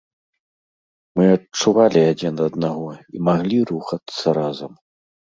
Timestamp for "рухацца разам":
3.73-4.73